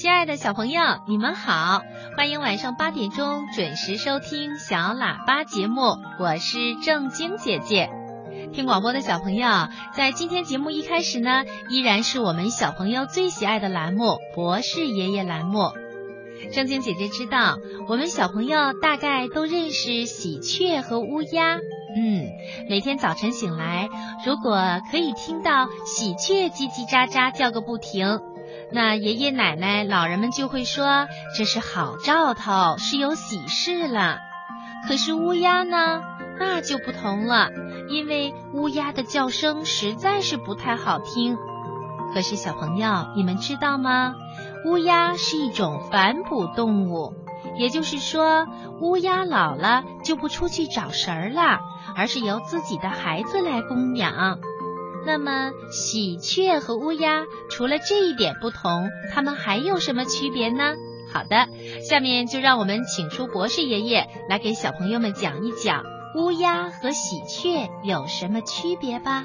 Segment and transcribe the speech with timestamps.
[0.00, 1.82] 亲爱的小朋友，你们好，
[2.16, 7.90] 欢迎晚上八点钟准时收听小喇叭节目，我是正晶姐姐。
[8.52, 9.48] 听广播的小朋友，
[9.94, 15.72] 在今天节目一开始呢，依然是我们小朋友最喜爱的栏目——博士爷爷栏目。
[16.52, 17.56] 正晶姐姐知道，
[17.88, 21.56] 我们小朋友大概都认识喜鹊和乌鸦。
[21.56, 22.28] 嗯，
[22.68, 23.88] 每天早晨醒来，
[24.24, 28.20] 如果可以听到喜鹊叽叽喳喳叫个不停。
[28.70, 31.06] 那爷爷奶奶、老人们就会说
[31.36, 34.18] 这是好兆头，是有喜事了。
[34.86, 36.02] 可是乌鸦呢，
[36.38, 37.48] 那就不同了，
[37.88, 41.36] 因为乌鸦的叫声实在是不太好听。
[42.14, 44.14] 可是小朋友，你们知道吗？
[44.66, 47.14] 乌鸦是一种反哺动物，
[47.56, 48.46] 也就是说，
[48.80, 51.60] 乌鸦老了就不出去找食儿了，
[51.96, 54.38] 而是由自己的孩子来供养。
[55.06, 60.74] 那么，喜鹊和乌鸦除了这一点不同，它们还有什么区别呢？
[61.12, 61.48] 好的，
[61.82, 65.82] 下面就让我们请出博士爷爷来给小朋友们讲一讲
[66.14, 69.24] 乌鸦和喜鹊有什么区别吧。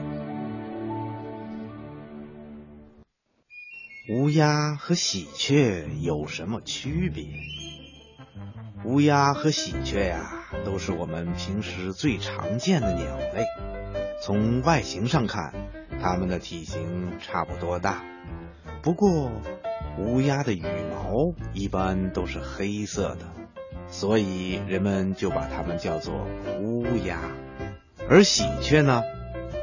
[4.09, 7.23] 乌鸦和喜鹊有什么区别？
[8.83, 13.45] 乌鸦和喜鹊呀，都是我们平时最常见的鸟类。
[14.23, 15.53] 从外形上看，
[16.01, 18.03] 它们的体型差不多大。
[18.81, 19.31] 不过，
[19.99, 23.27] 乌鸦的羽毛一般都是黑色的，
[23.87, 26.25] 所以人们就把它们叫做
[26.59, 27.19] 乌鸦。
[28.09, 29.03] 而喜鹊呢，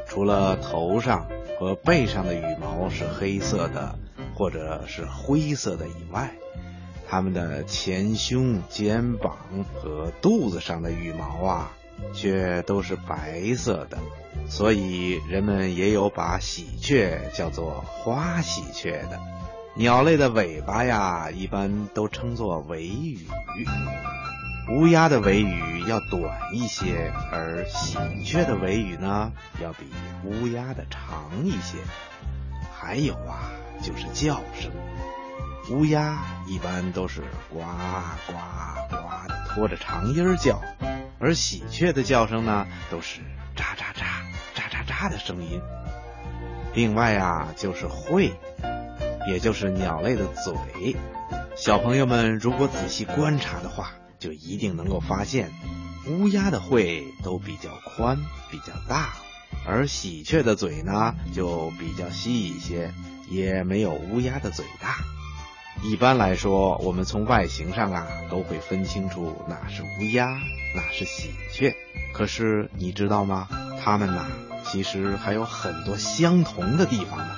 [0.07, 1.27] 除了头上
[1.59, 3.99] 和背上的羽毛是黑色的。
[4.39, 6.31] 或者是灰色的以外，
[7.09, 9.37] 它们的前胸、肩膀
[9.75, 11.71] 和肚子上的羽毛啊，
[12.13, 13.97] 却都是白色的。
[14.47, 19.19] 所以人们也有把喜鹊叫做花喜鹊的。
[19.75, 23.27] 鸟类的尾巴呀，一般都称作尾羽。
[24.71, 29.79] 乌鸦的尾羽要短一些，而喜鹊的尾羽呢，要比
[30.23, 31.77] 乌鸦的长一些。
[32.73, 33.51] 还有啊。
[33.81, 34.71] 就是叫声，
[35.71, 37.59] 乌鸦一般都是呱
[38.27, 38.33] 呱
[38.89, 40.61] 呱的拖着长音叫，
[41.19, 43.21] 而喜鹊的叫声呢都是
[43.55, 44.03] 喳喳喳
[44.55, 45.61] 喳喳喳的声音。
[46.73, 48.33] 另外啊，就是喙，
[49.27, 50.95] 也就是鸟类的嘴。
[51.55, 55.51] 小朋友们如果仔细观察的话，就一定能够发现，
[56.07, 58.17] 乌鸦的喙都比较宽、
[58.51, 59.13] 比较大，
[59.67, 62.93] 而喜鹊的嘴呢就比较细一些。
[63.29, 64.97] 也没有乌鸦的嘴大。
[65.81, 70.27] 一般来说，我们从外形上啊，都会分清楚哪是乌鸦，
[70.75, 71.73] 哪是喜鹊。
[72.13, 73.47] 可是你知道吗？
[73.81, 74.25] 它们呐，
[74.65, 77.29] 其实还有很多相同的地方呢。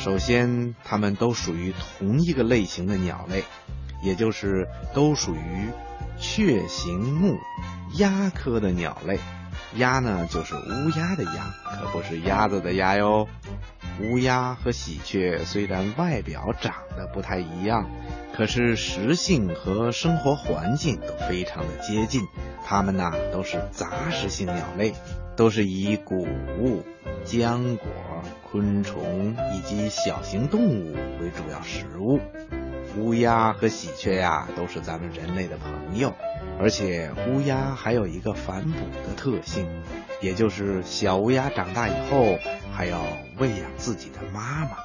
[0.00, 3.44] 首先，它们都属于同一个类型的鸟类，
[4.02, 5.68] 也就是都属于
[6.18, 7.38] 雀形目
[7.94, 9.20] 鸦科的鸟类。
[9.76, 13.28] 鸦呢，就是乌鸦的鸦，可不是鸭子的鸭哟。
[14.00, 17.90] 乌鸦和喜鹊虽然外表长得不太一样，
[18.34, 22.22] 可是食性和生活环境都非常的接近。
[22.64, 24.94] 它们呐都是杂食性鸟类，
[25.36, 26.84] 都是以谷物、
[27.24, 27.88] 浆果、
[28.50, 32.20] 昆虫以及小型动物为主要食物。
[32.96, 36.14] 乌鸦和喜鹊呀都是咱们人类的朋友，
[36.60, 39.66] 而且乌鸦还有一个反哺的特性，
[40.20, 42.38] 也就是小乌鸦长大以后。
[42.70, 43.02] 还要
[43.38, 44.76] 喂养自己的妈妈，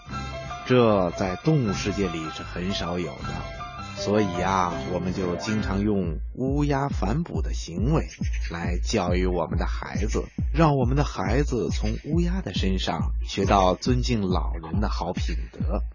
[0.66, 8.08] 这在动物世界里是很少有的，所以呀，我们就经常用乌鸦反哺的行为
[8.50, 15.84] 来教育我们的孩子，让我们的孩子从乌鸦的身上学到尊敬老人的好品德。